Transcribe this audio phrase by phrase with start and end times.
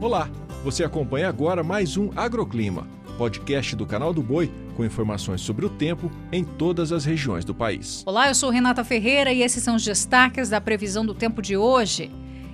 [0.00, 0.30] Olá,
[0.64, 5.68] você acompanha agora mais um Agroclima, podcast do canal do Boi com informações sobre o
[5.68, 8.02] tempo em todas as regiões do país.
[8.06, 11.54] Olá, eu sou Renata Ferreira e esses são os destaques da previsão do tempo de
[11.54, 12.10] hoje.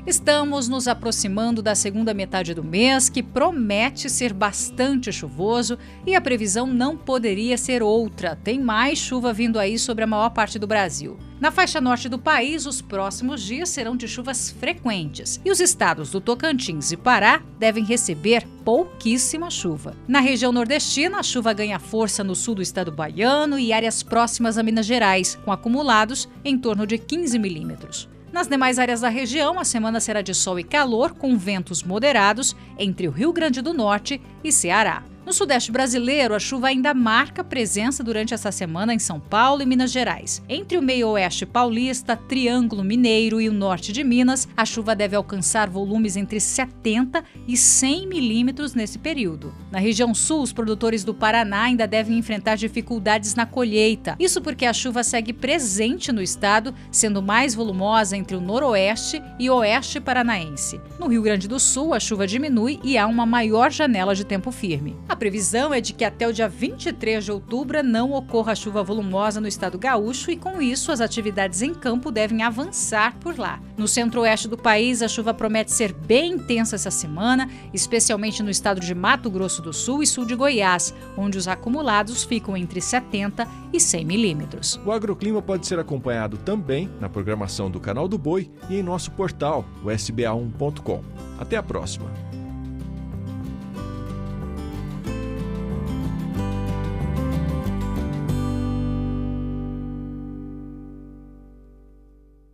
[0.07, 5.77] Estamos nos aproximando da segunda metade do mês, que promete ser bastante chuvoso
[6.07, 8.37] e a previsão não poderia ser outra.
[8.37, 11.19] Tem mais chuva vindo aí sobre a maior parte do Brasil.
[11.41, 16.13] Na faixa norte do país, os próximos dias serão de chuvas frequentes e os estados
[16.13, 19.97] do Tocantins e Pará devem receber pouquíssima chuva.
[20.07, 24.57] Na região nordestina, a chuva ganha força no sul do estado baiano e áreas próximas
[24.57, 28.09] a Minas Gerais, com acumulados em torno de 15 milímetros.
[28.33, 32.57] Nas demais áreas da região, a semana será de sol e calor, com ventos moderados
[32.79, 35.03] entre o Rio Grande do Norte e Ceará.
[35.27, 39.67] No Sudeste brasileiro, a chuva ainda marca presença durante essa semana em São Paulo e
[39.67, 40.41] Minas Gerais.
[40.49, 45.69] Entre o meio-oeste paulista, Triângulo Mineiro e o norte de Minas, a chuva deve alcançar
[45.69, 49.53] volumes entre 70 e 100 milímetros nesse período.
[49.69, 54.15] Na região sul, os produtores do Paraná ainda devem enfrentar dificuldades na colheita.
[54.21, 59.51] Isso porque a chuva segue presente no estado, sendo mais volumosa entre o noroeste e
[59.51, 60.81] oeste paranaense.
[61.01, 64.53] No Rio Grande do Sul, a chuva diminui e há uma maior janela de tempo
[64.53, 64.97] firme.
[65.09, 68.83] A a previsão é de que até o dia 23 de outubro não ocorra chuva
[68.83, 73.59] volumosa no estado gaúcho e, com isso, as atividades em campo devem avançar por lá.
[73.79, 78.79] No centro-oeste do país, a chuva promete ser bem intensa essa semana, especialmente no estado
[78.79, 83.49] de Mato Grosso do Sul e sul de Goiás, onde os acumulados ficam entre 70
[83.73, 84.79] e 100 milímetros.
[84.85, 89.11] O agroclima pode ser acompanhado também na programação do Canal do Boi e em nosso
[89.13, 91.03] portal, o sba1.com.
[91.39, 92.46] Até a próxima!